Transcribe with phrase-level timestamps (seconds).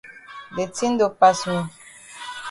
[0.57, 1.59] De tin don pass me.